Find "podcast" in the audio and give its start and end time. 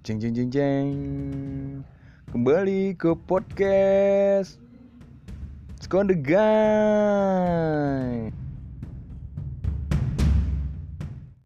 3.28-4.56